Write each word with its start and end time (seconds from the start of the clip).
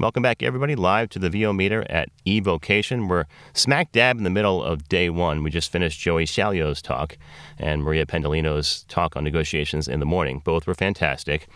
Welcome 0.00 0.22
back, 0.22 0.44
everybody, 0.44 0.76
live 0.76 1.08
to 1.08 1.18
the 1.18 1.28
VO 1.28 1.52
meter 1.52 1.84
at 1.90 2.08
eVocation. 2.24 3.08
We're 3.08 3.24
smack 3.52 3.90
dab 3.90 4.16
in 4.16 4.22
the 4.22 4.30
middle 4.30 4.62
of 4.62 4.88
day 4.88 5.10
one. 5.10 5.42
We 5.42 5.50
just 5.50 5.72
finished 5.72 5.98
Joey 5.98 6.24
Shalio's 6.24 6.80
talk 6.80 7.18
and 7.58 7.82
Maria 7.82 8.06
Pendolino's 8.06 8.84
talk 8.84 9.16
on 9.16 9.24
negotiations 9.24 9.88
in 9.88 9.98
the 9.98 10.06
morning. 10.06 10.40
Both 10.44 10.68
were 10.68 10.74
fantastic. 10.74 11.48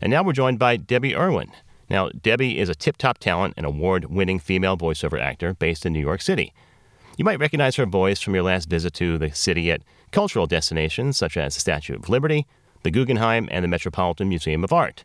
And 0.00 0.10
now 0.10 0.22
we're 0.22 0.32
joined 0.32 0.58
by 0.58 0.78
Debbie 0.78 1.14
Irwin. 1.14 1.52
Now, 1.90 2.08
Debbie 2.08 2.58
is 2.58 2.70
a 2.70 2.74
tip 2.74 2.96
top 2.96 3.18
talent 3.18 3.52
and 3.58 3.66
award 3.66 4.06
winning 4.06 4.38
female 4.38 4.78
voiceover 4.78 5.20
actor 5.20 5.52
based 5.52 5.84
in 5.84 5.92
New 5.92 6.00
York 6.00 6.22
City. 6.22 6.54
You 7.18 7.26
might 7.26 7.38
recognize 7.38 7.76
her 7.76 7.84
voice 7.84 8.22
from 8.22 8.34
your 8.34 8.44
last 8.44 8.70
visit 8.70 8.94
to 8.94 9.18
the 9.18 9.30
city 9.32 9.70
at 9.70 9.82
cultural 10.10 10.46
destinations 10.46 11.18
such 11.18 11.36
as 11.36 11.52
the 11.52 11.60
Statue 11.60 11.96
of 11.96 12.08
Liberty, 12.08 12.46
the 12.82 12.90
Guggenheim, 12.90 13.46
and 13.50 13.62
the 13.62 13.68
Metropolitan 13.68 14.30
Museum 14.30 14.64
of 14.64 14.72
Art. 14.72 15.04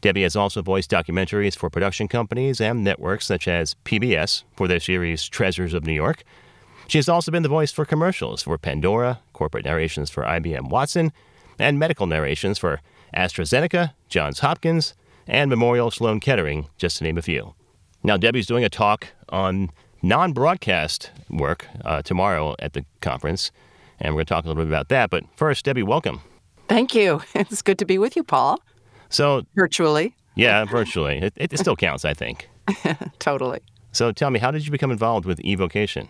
Debbie 0.00 0.22
has 0.22 0.36
also 0.36 0.62
voiced 0.62 0.90
documentaries 0.90 1.56
for 1.56 1.70
production 1.70 2.08
companies 2.08 2.60
and 2.60 2.84
networks 2.84 3.26
such 3.26 3.48
as 3.48 3.74
PBS 3.84 4.44
for 4.56 4.68
their 4.68 4.80
series 4.80 5.28
Treasures 5.28 5.74
of 5.74 5.86
New 5.86 5.92
York. 5.92 6.24
She 6.86 6.98
has 6.98 7.08
also 7.08 7.32
been 7.32 7.42
the 7.42 7.48
voice 7.48 7.72
for 7.72 7.84
commercials 7.84 8.42
for 8.42 8.58
Pandora, 8.58 9.20
corporate 9.32 9.64
narrations 9.64 10.10
for 10.10 10.24
IBM 10.24 10.68
Watson, 10.68 11.12
and 11.58 11.78
medical 11.78 12.06
narrations 12.06 12.58
for 12.58 12.80
AstraZeneca, 13.16 13.92
Johns 14.08 14.40
Hopkins, 14.40 14.94
and 15.26 15.48
Memorial 15.48 15.90
Sloan 15.90 16.20
Kettering, 16.20 16.68
just 16.76 16.98
to 16.98 17.04
name 17.04 17.16
a 17.16 17.22
few. 17.22 17.54
Now, 18.02 18.16
Debbie's 18.16 18.46
doing 18.46 18.64
a 18.64 18.68
talk 18.68 19.08
on 19.30 19.70
non 20.02 20.32
broadcast 20.32 21.10
work 21.30 21.66
uh, 21.84 22.02
tomorrow 22.02 22.54
at 22.58 22.74
the 22.74 22.84
conference, 23.00 23.50
and 23.98 24.14
we're 24.14 24.18
going 24.18 24.26
to 24.26 24.34
talk 24.34 24.44
a 24.44 24.48
little 24.48 24.62
bit 24.62 24.68
about 24.68 24.90
that. 24.90 25.08
But 25.08 25.24
first, 25.36 25.64
Debbie, 25.64 25.82
welcome. 25.82 26.20
Thank 26.68 26.94
you. 26.94 27.22
It's 27.34 27.62
good 27.62 27.78
to 27.78 27.86
be 27.86 27.98
with 27.98 28.16
you, 28.16 28.22
Paul. 28.22 28.60
So, 29.14 29.46
virtually. 29.54 30.16
Yeah, 30.34 30.64
virtually. 30.64 31.18
It, 31.18 31.32
it 31.36 31.58
still 31.58 31.76
counts, 31.76 32.04
I 32.04 32.14
think. 32.14 32.48
totally. 33.20 33.60
So, 33.92 34.10
tell 34.10 34.30
me, 34.30 34.40
how 34.40 34.50
did 34.50 34.64
you 34.64 34.72
become 34.72 34.90
involved 34.90 35.24
with 35.24 35.38
eVocation? 35.42 36.08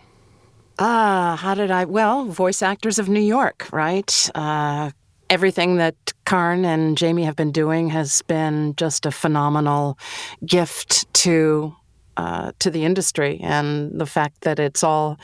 Ah, 0.79 1.33
uh, 1.33 1.35
how 1.35 1.53
did 1.53 1.69
I? 1.69 1.85
Well, 1.85 2.25
voice 2.25 2.63
actors 2.63 2.97
of 2.97 3.07
New 3.07 3.21
York, 3.21 3.69
right? 3.71 4.29
Uh, 4.33 4.89
everything 5.29 5.77
that 5.77 5.95
Karen 6.25 6.65
and 6.65 6.97
Jamie 6.97 7.23
have 7.23 7.35
been 7.35 7.51
doing 7.51 7.89
has 7.89 8.23
been 8.23 8.75
just 8.75 9.05
a 9.05 9.11
phenomenal 9.11 9.99
gift 10.43 11.13
to 11.13 11.75
uh, 12.17 12.53
to 12.59 12.71
the 12.71 12.85
industry, 12.85 13.39
and 13.43 14.01
the 14.01 14.07
fact 14.07 14.41
that 14.41 14.59
it's 14.59 14.83
all 14.83 15.19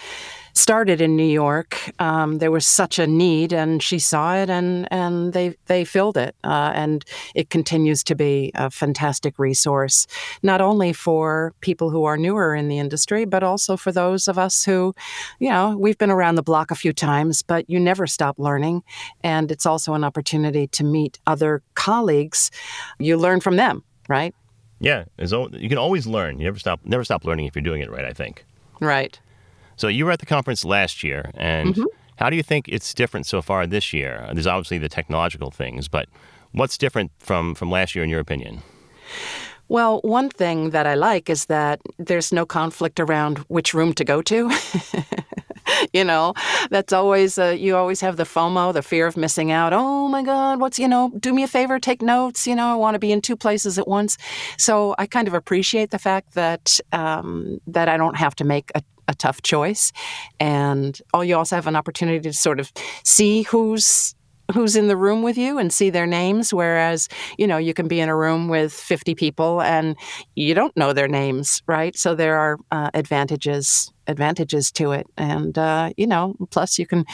started 0.53 1.01
in 1.01 1.15
New 1.15 1.23
York. 1.23 1.91
Um, 1.99 2.39
there 2.39 2.51
was 2.51 2.65
such 2.65 2.99
a 2.99 3.07
need, 3.07 3.53
and 3.53 3.81
she 3.81 3.99
saw 3.99 4.35
it, 4.35 4.49
and 4.49 4.87
and 4.91 5.33
they 5.33 5.55
they 5.67 5.85
filled 5.85 6.17
it, 6.17 6.35
uh, 6.43 6.71
and 6.73 7.05
it 7.35 7.49
continues 7.49 8.03
to 8.05 8.15
be 8.15 8.51
a 8.55 8.69
fantastic 8.69 9.39
resource, 9.39 10.07
not 10.43 10.61
only 10.61 10.93
for 10.93 11.53
people 11.61 11.89
who 11.89 12.03
are 12.03 12.17
newer 12.17 12.55
in 12.55 12.67
the 12.67 12.79
industry, 12.79 13.25
but 13.25 13.43
also 13.43 13.77
for 13.77 13.91
those 13.91 14.27
of 14.27 14.37
us 14.37 14.63
who, 14.63 14.93
you 15.39 15.49
know, 15.49 15.77
we've 15.77 15.97
been 15.97 16.11
around 16.11 16.35
the 16.35 16.43
block 16.43 16.71
a 16.71 16.75
few 16.75 16.93
times, 16.93 17.41
but 17.41 17.69
you 17.69 17.79
never 17.79 18.07
stop 18.07 18.37
learning, 18.37 18.83
and 19.23 19.51
it's 19.51 19.65
also 19.65 19.93
an 19.93 20.03
opportunity 20.03 20.67
to 20.67 20.83
meet 20.83 21.19
other 21.27 21.61
colleagues. 21.75 22.51
You 22.99 23.17
learn 23.17 23.39
from 23.39 23.55
them, 23.55 23.83
right? 24.07 24.33
Yeah, 24.79 25.05
you 25.19 25.69
can 25.69 25.77
always 25.77 26.07
learn. 26.07 26.39
You 26.39 26.45
never 26.45 26.57
stop 26.57 26.79
never 26.83 27.03
stop 27.03 27.23
learning 27.23 27.45
if 27.45 27.55
you're 27.55 27.61
doing 27.61 27.81
it 27.81 27.91
right. 27.91 28.03
I 28.03 28.13
think. 28.13 28.43
Right. 28.79 29.19
So 29.81 29.87
you 29.87 30.05
were 30.05 30.11
at 30.11 30.19
the 30.19 30.27
conference 30.27 30.63
last 30.63 31.03
year, 31.03 31.31
and 31.33 31.73
mm-hmm. 31.73 31.85
how 32.17 32.29
do 32.29 32.35
you 32.35 32.43
think 32.43 32.67
it's 32.67 32.93
different 32.93 33.25
so 33.25 33.41
far 33.41 33.65
this 33.65 33.93
year? 33.93 34.29
There's 34.31 34.45
obviously 34.45 34.77
the 34.77 34.87
technological 34.87 35.49
things, 35.49 35.87
but 35.87 36.07
what's 36.51 36.77
different 36.77 37.09
from 37.17 37.55
from 37.55 37.71
last 37.71 37.95
year 37.95 38.03
in 38.03 38.09
your 38.11 38.19
opinion? 38.19 38.61
Well, 39.69 39.99
one 40.03 40.29
thing 40.29 40.69
that 40.69 40.85
I 40.85 40.93
like 40.93 41.31
is 41.31 41.45
that 41.45 41.79
there's 41.97 42.31
no 42.31 42.45
conflict 42.45 42.99
around 42.99 43.39
which 43.47 43.73
room 43.73 43.93
to 43.93 44.03
go 44.03 44.21
to. 44.21 44.51
you 45.93 46.03
know, 46.03 46.33
that's 46.69 46.93
always, 46.93 47.37
uh, 47.37 47.55
you 47.57 47.75
always 47.75 48.01
have 48.01 48.17
the 48.17 48.23
FOMO, 48.23 48.73
the 48.73 48.81
fear 48.81 49.07
of 49.07 49.15
missing 49.17 49.51
out. 49.51 49.73
Oh 49.73 50.07
my 50.07 50.23
God, 50.23 50.59
what's, 50.59 50.77
you 50.77 50.87
know, 50.87 51.11
do 51.19 51.33
me 51.33 51.43
a 51.43 51.47
favor, 51.47 51.79
take 51.79 52.01
notes. 52.01 52.45
You 52.45 52.55
know, 52.55 52.67
I 52.67 52.75
want 52.75 52.95
to 52.95 52.99
be 52.99 53.11
in 53.11 53.21
two 53.21 53.35
places 53.35 53.79
at 53.79 53.87
once. 53.87 54.17
So 54.57 54.93
I 54.97 55.05
kind 55.07 55.27
of 55.27 55.33
appreciate 55.33 55.91
the 55.91 55.99
fact 55.99 56.33
that, 56.33 56.79
um, 56.91 57.59
that 57.67 57.87
I 57.87 57.97
don't 57.97 58.17
have 58.17 58.35
to 58.35 58.43
make 58.43 58.71
a, 58.75 58.83
a 59.07 59.13
tough 59.13 59.41
choice. 59.41 59.91
And 60.39 60.99
oh, 61.13 61.21
you 61.21 61.35
also 61.35 61.55
have 61.55 61.67
an 61.67 61.75
opportunity 61.75 62.19
to 62.21 62.33
sort 62.33 62.59
of 62.59 62.71
see 63.03 63.43
who's 63.43 64.15
who's 64.53 64.75
in 64.75 64.87
the 64.87 64.97
room 64.97 65.21
with 65.21 65.37
you 65.37 65.57
and 65.57 65.71
see 65.71 65.89
their 65.89 66.07
names 66.07 66.53
whereas 66.53 67.07
you 67.37 67.47
know 67.47 67.57
you 67.57 67.73
can 67.73 67.87
be 67.87 67.99
in 67.99 68.09
a 68.09 68.15
room 68.15 68.47
with 68.47 68.73
50 68.73 69.15
people 69.15 69.61
and 69.61 69.95
you 70.35 70.53
don't 70.53 70.75
know 70.75 70.93
their 70.93 71.07
names 71.07 71.61
right? 71.67 71.95
So 71.95 72.15
there 72.15 72.37
are 72.37 72.57
uh, 72.71 72.89
advantages 72.93 73.91
advantages 74.07 74.71
to 74.73 74.91
it. 74.91 75.07
And 75.17 75.57
uh, 75.57 75.91
you 75.97 76.07
know 76.07 76.35
plus 76.49 76.77
you 76.77 76.85
can 76.85 77.05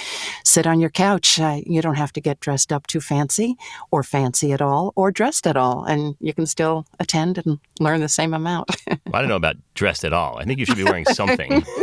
sit 0.44 0.68
on 0.68 0.80
your 0.80 0.90
couch. 0.90 1.40
Uh, 1.40 1.62
you 1.66 1.82
don't 1.82 1.96
have 1.96 2.14
to 2.14 2.22
get 2.22 2.40
dressed 2.40 2.72
up 2.74 2.88
too 2.88 3.02
fancy 3.02 3.56
or 3.92 4.04
fancy 4.04 4.52
at 4.52 4.62
all 4.62 4.94
or 4.96 5.12
dressed 5.12 5.48
at 5.48 5.58
all. 5.58 5.84
And 5.84 6.16
you 6.20 6.34
can 6.34 6.46
still 6.46 6.86
attend 7.00 7.38
and 7.38 7.60
learn 7.80 8.02
the 8.02 8.10
same 8.10 8.34
amount. 8.34 8.76
Well, 8.88 9.16
i 9.16 9.20
don't 9.20 9.30
know 9.30 9.36
about 9.36 9.56
dressed 9.74 10.04
at 10.04 10.14
all. 10.14 10.38
I 10.38 10.44
think 10.44 10.60
you 10.60 10.66
should 10.66 10.78
be 10.78 10.84
wearing 10.84 11.06
something. 11.22 11.64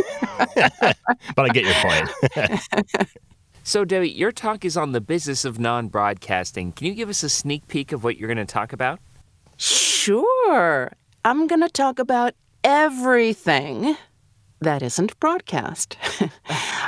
But 1.35 1.45
i 1.45 1.49
get 1.49 1.65
your 1.65 1.75
point 1.75 3.09
So, 3.67 3.83
Debbie, 3.83 4.11
your 4.11 4.31
talk 4.31 4.63
is 4.63 4.77
on 4.77 4.91
the 4.91 5.01
business 5.01 5.43
of 5.43 5.57
non 5.57 5.87
broadcasting. 5.87 6.71
Can 6.71 6.85
you 6.85 6.93
give 6.93 7.09
us 7.09 7.23
a 7.23 7.29
sneak 7.29 7.67
peek 7.67 7.91
of 7.91 8.03
what 8.03 8.15
you're 8.15 8.27
going 8.27 8.37
to 8.37 8.45
talk 8.45 8.71
about? 8.71 8.99
Sure. 9.57 10.91
I'm 11.25 11.47
going 11.47 11.61
to 11.61 11.69
talk 11.69 11.97
about 11.97 12.35
everything 12.63 13.97
that 14.61 14.83
isn't 14.83 15.19
broadcast. 15.19 15.97
uh, 16.21 16.27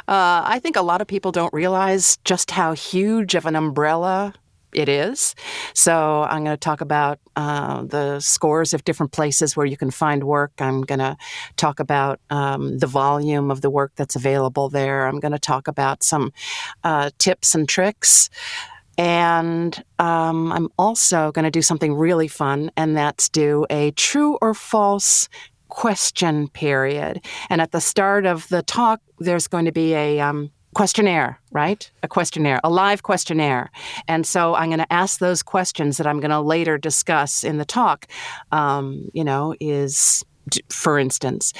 I 0.07 0.59
think 0.61 0.75
a 0.75 0.83
lot 0.83 1.01
of 1.01 1.07
people 1.07 1.31
don't 1.31 1.51
realize 1.51 2.17
just 2.23 2.51
how 2.51 2.73
huge 2.73 3.33
of 3.33 3.47
an 3.47 3.55
umbrella 3.55 4.35
it 4.73 4.89
is. 4.89 5.35
So 5.73 6.23
I'm 6.23 6.43
going 6.43 6.53
to 6.53 6.57
talk 6.57 6.81
about 6.81 7.19
uh, 7.35 7.83
the 7.83 8.19
scores 8.19 8.73
of 8.73 8.83
different 8.83 9.11
places 9.11 9.55
where 9.55 9.65
you 9.65 9.77
can 9.77 9.91
find 9.91 10.23
work. 10.23 10.51
I'm 10.59 10.81
going 10.81 10.99
to 10.99 11.17
talk 11.55 11.79
about 11.79 12.19
um, 12.29 12.79
the 12.79 12.87
volume 12.87 13.49
of 13.49 13.61
the 13.61 13.69
work 13.69 13.93
that's 13.95 14.15
available 14.15 14.69
there. 14.69 15.07
I'm 15.07 15.19
going 15.19 15.31
to 15.31 15.39
talk 15.39 15.67
about 15.67 16.03
some 16.03 16.31
uh, 16.83 17.09
tips 17.17 17.55
and 17.55 17.67
tricks. 17.67 18.29
And 18.97 19.83
um, 19.99 20.51
I'm 20.51 20.69
also 20.77 21.31
going 21.31 21.45
to 21.45 21.51
do 21.51 21.61
something 21.61 21.93
really 21.93 22.27
fun, 22.27 22.71
and 22.75 22.97
that's 22.97 23.29
do 23.29 23.65
a 23.69 23.91
true 23.91 24.39
or 24.41 24.55
false 24.55 25.29
question 25.69 26.47
period. 26.47 27.23
And 27.49 27.61
at 27.61 27.71
the 27.71 27.81
start 27.81 28.25
of 28.25 28.47
the 28.49 28.63
talk, 28.63 28.99
there's 29.19 29.47
going 29.47 29.65
to 29.65 29.71
be 29.71 29.93
a 29.93 30.19
um, 30.19 30.51
questionnaire, 30.77 31.39
right? 31.51 31.89
A 32.03 32.07
questionnaire, 32.07 32.59
a 32.63 32.69
live 32.69 33.01
questionnaire. 33.01 33.71
And 34.07 34.27
so 34.27 34.53
I'm 34.53 34.69
going 34.69 34.79
to 34.79 34.93
ask 34.93 35.19
those 35.19 35.41
questions 35.41 35.97
that 35.97 36.05
I'm 36.05 36.19
going 36.19 36.31
to 36.31 36.39
later 36.39 36.77
discuss 36.77 37.43
in 37.43 37.57
the 37.57 37.65
talk. 37.65 38.05
Um, 38.51 39.09
you 39.13 39.23
know, 39.23 39.55
is 39.59 40.23
for 40.69 40.99
instance, 40.99 41.51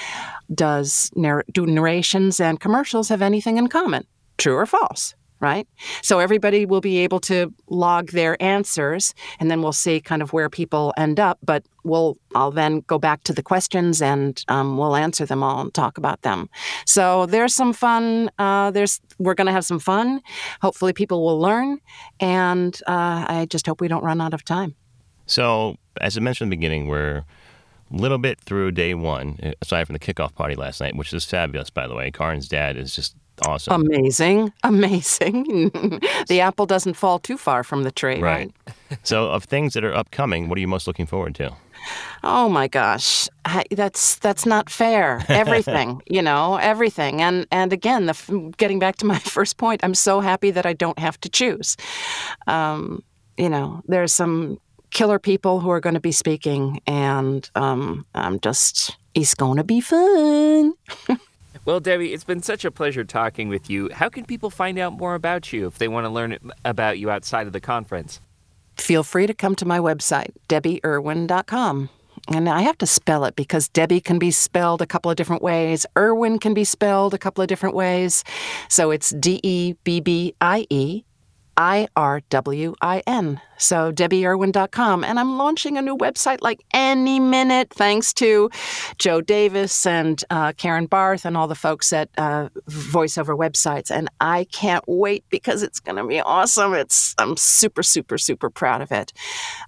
does 0.54 1.12
do 1.52 1.66
narrations 1.66 2.40
and 2.40 2.60
commercials 2.60 3.10
have 3.10 3.22
anything 3.22 3.58
in 3.58 3.68
common? 3.68 4.06
True 4.38 4.56
or 4.56 4.66
false? 4.66 5.16
Right? 5.40 5.68
So 6.02 6.20
everybody 6.20 6.66
will 6.66 6.82
be 6.82 6.98
able 7.00 7.20
to 7.22 7.54
log 7.70 8.12
their 8.12 8.42
answers, 8.42 9.14
and 9.40 9.50
then 9.50 9.62
we'll 9.62 9.74
see 9.74 10.00
kind 10.00 10.22
of 10.22 10.34
where 10.34 10.50
people 10.50 10.94
end 10.98 11.20
up. 11.20 11.40
But 11.44 11.64
we'll 11.84 12.18
I'll 12.36 12.52
then 12.52 12.82
go 12.82 13.00
back 13.00 13.24
to 13.24 13.34
the 13.34 13.42
questions 13.42 14.02
and 14.02 14.44
um, 14.48 14.78
we'll 14.78 14.96
answer 14.96 15.26
them 15.26 15.42
all 15.42 15.62
and 15.62 15.74
talk 15.74 15.98
about 15.98 16.22
them. 16.22 16.50
So 16.86 17.26
there's 17.26 17.56
some 17.56 17.74
fun. 17.74 18.30
Uh, 18.38 18.72
there's 18.72 19.00
we're 19.18 19.34
going 19.34 19.48
to 19.48 19.54
have 19.54 19.66
some 19.66 19.80
fun. 19.80 20.22
Hopefully, 20.62 20.94
people 20.94 21.24
will 21.26 21.40
learn, 21.40 21.80
and 22.20 22.80
uh, 22.88 23.26
I 23.28 23.48
just 23.50 23.66
hope 23.66 23.82
we 23.82 23.88
don't 23.88 24.04
run 24.04 24.22
out 24.22 24.34
of 24.34 24.44
time. 24.44 24.76
So, 25.26 25.78
as 26.00 26.18
I 26.18 26.22
mentioned 26.22 26.46
in 26.46 26.50
the 26.52 26.56
beginning, 26.56 26.88
we're 26.88 27.26
a 27.92 27.96
little 27.96 28.18
bit 28.18 28.40
through 28.40 28.72
day 28.72 28.94
one, 28.94 29.54
aside 29.62 29.86
from 29.86 29.94
the 29.94 30.00
kickoff 30.00 30.34
party 30.36 30.56
last 30.56 30.80
night, 30.80 30.96
which 30.96 31.14
is 31.14 31.26
fabulous, 31.26 31.70
by 31.70 31.88
the 31.88 31.96
way. 31.96 32.12
Karen's 32.12 32.48
dad 32.48 32.78
is 32.78 32.96
just 32.96 33.16
Awesome. 33.46 33.86
Amazing. 33.86 34.52
Amazing. 34.64 35.70
the 36.28 36.42
apple 36.42 36.66
doesn't 36.66 36.96
fall 36.96 37.20
too 37.20 37.38
far 37.38 37.64
from 37.64 37.84
the 37.84 37.92
tree. 37.92 38.20
Right. 38.20 38.52
right? 38.90 39.00
so, 39.04 39.30
of 39.32 39.44
things 39.44 39.74
that 39.74 39.84
are 39.84 39.94
upcoming, 39.94 40.50
what 40.50 40.58
are 40.58 40.62
you 40.62 40.68
most 40.68 40.88
looking 40.88 41.06
forward 41.06 41.36
to? 41.36 41.54
Oh 42.24 42.50
my 42.50 42.68
gosh, 42.68 43.30
I, 43.46 43.64
that's 43.72 44.16
that's 44.16 44.46
not 44.46 44.70
fair. 44.70 45.24
Everything, 45.30 46.02
you 46.08 46.22
know, 46.22 46.56
everything. 46.56 47.22
And 47.22 47.48
and 47.52 47.72
again, 47.72 48.08
the 48.08 48.54
getting 48.58 48.80
back 48.80 48.98
to 48.98 49.06
my 49.06 49.20
first 49.20 49.58
point, 49.58 49.82
I'm 49.84 49.94
so 49.96 50.20
happy 50.20 50.52
that 50.52 50.66
I 50.66 50.74
don't 50.74 51.00
have 51.00 51.20
to 51.22 51.30
choose. 51.30 51.78
Um, 52.48 53.04
you 53.38 53.50
know, 53.50 53.84
there's 53.88 54.12
some 54.12 54.60
killer 54.92 55.20
people 55.20 55.60
who 55.60 55.70
are 55.70 55.80
going 55.80 55.94
to 55.94 56.00
be 56.00 56.12
speaking, 56.12 56.82
and 56.88 57.50
um, 57.56 58.06
I'm 58.16 58.40
just, 58.40 58.98
it's 59.14 59.36
going 59.36 59.58
to 59.58 59.64
be 59.64 59.82
fun. 59.82 60.74
Well, 61.68 61.82
Debbie, 61.82 62.14
it's 62.14 62.24
been 62.24 62.42
such 62.42 62.64
a 62.64 62.72
pleasure 62.72 63.04
talking 63.04 63.50
with 63.50 63.70
you. 63.70 63.90
How 63.92 64.08
can 64.08 64.24
people 64.24 64.50
find 64.50 64.80
out 64.80 64.94
more 64.94 65.16
about 65.16 65.52
you 65.52 65.68
if 65.68 65.80
they 65.80 65.90
want 65.90 66.06
to 66.06 66.10
learn 66.10 66.38
about 66.64 66.98
you 66.98 67.10
outside 67.10 67.46
of 67.46 67.52
the 67.52 67.60
conference? 67.60 68.22
Feel 68.78 69.04
free 69.04 69.28
to 69.28 69.34
come 69.34 69.54
to 69.56 69.66
my 69.66 69.78
website, 69.80 70.30
debbieirwin.com. 70.48 71.90
and 72.30 72.48
I 72.48 72.62
have 72.62 72.78
to 72.78 72.88
spell 72.88 73.26
it 73.26 73.36
because 73.36 73.68
Debbie 73.68 74.00
can 74.00 74.18
be 74.18 74.32
spelled 74.32 74.82
a 74.82 74.86
couple 74.86 75.12
of 75.12 75.18
different 75.18 75.44
ways. 75.44 75.86
Irwin 75.98 76.40
can 76.40 76.54
be 76.54 76.64
spelled 76.64 77.14
a 77.14 77.18
couple 77.18 77.42
of 77.42 77.50
different 77.50 77.76
ways. 77.76 78.24
So 78.70 78.90
it's 78.90 79.10
D 79.10 79.42
E 79.44 79.74
B 79.84 80.00
B 80.00 80.34
I 80.40 80.68
E 80.70 81.04
I 81.58 81.88
R 81.96 82.22
W 82.30 82.76
I 82.82 83.02
N. 83.08 83.42
So 83.58 83.92
DebbieIrwin.com. 83.92 85.04
And 85.04 85.20
I'm 85.20 85.38
launching 85.38 85.78
a 85.78 85.82
new 85.82 85.98
website 85.98 86.38
like 86.42 86.64
any 86.74 87.20
minute, 87.20 87.72
thanks 87.72 88.14
to 88.16 88.50
Joe 89.00 89.22
Davis 89.22 89.86
and 89.86 90.24
uh, 90.30 90.54
Karen 90.54 90.86
Barth 90.86 91.26
and 91.26 91.36
all 91.36 91.48
the 91.48 91.56
folks 91.56 91.92
at 91.92 92.10
uh, 92.18 92.50
voiceover 92.70 93.38
websites. 93.38 93.90
And 93.90 94.10
I 94.20 94.46
can't 94.52 94.84
wait 94.88 95.26
because 95.30 95.64
it's 95.64 95.80
going 95.80 95.96
to 95.96 96.06
be 96.06 96.22
awesome. 96.22 96.74
It's 96.76 97.16
I'm 97.18 97.36
super, 97.36 97.82
super, 97.82 98.18
super 98.20 98.52
proud 98.52 98.82
of 98.82 98.92
it. 98.92 99.12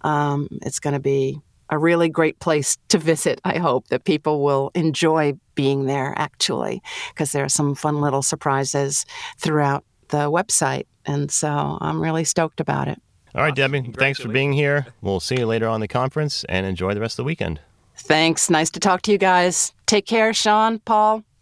Um, 0.02 0.48
it's 0.62 0.80
going 0.80 0.94
to 0.94 1.00
be 1.00 1.42
a 1.70 1.78
really 1.78 2.10
great 2.10 2.40
place 2.40 2.78
to 2.90 2.98
visit. 2.98 3.40
I 3.44 3.58
hope 3.58 3.88
that 3.88 4.04
people 4.04 4.44
will 4.44 4.72
enjoy 4.74 5.34
being 5.56 5.86
there 5.86 6.14
actually, 6.18 6.82
because 7.14 7.32
there 7.32 7.44
are 7.44 7.50
some 7.50 7.76
fun 7.76 8.02
little 8.02 8.22
surprises 8.22 9.06
throughout 9.38 9.84
the 10.10 10.30
website. 10.30 10.86
And 11.06 11.32
so 11.32 11.78
I'm 11.82 12.02
really 12.02 12.24
stoked 12.24 12.60
about 12.60 12.88
it. 12.88 13.02
All 13.36 13.44
right, 13.44 13.56
Debbie, 13.56 13.92
thanks 13.96 14.20
for 14.20 14.28
being 14.28 14.54
here. 14.54 14.88
We'll 15.02 15.20
see 15.20 15.38
you 15.38 15.46
later 15.46 15.68
on 15.68 15.82
the 15.82 15.88
conference 15.88 16.44
and 16.46 16.66
enjoy 16.66 16.94
the 16.94 17.00
rest 17.00 17.14
of 17.14 17.18
the 17.18 17.24
weekend. 17.26 17.60
Thanks. 17.96 18.50
Nice 18.50 18.70
to 18.72 18.80
talk 18.80 19.02
to 19.04 19.12
you 19.12 19.18
guys. 19.18 19.74
Take 19.86 20.06
care, 20.06 20.34
Sean, 20.34 20.80
Paul. 20.80 21.24